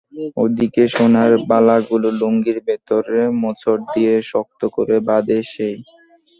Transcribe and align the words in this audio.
ওদিকে 0.37 0.83
সোনার 0.93 1.31
বালাগুলো 1.49 2.07
লুঙ্গির 2.19 2.59
ভেতর 2.67 3.03
মোচড় 3.41 3.83
দিয়ে 3.93 4.13
শক্ত 4.31 4.61
করে 4.75 4.95
বাঁধে 5.07 5.39
সে। 5.43 5.69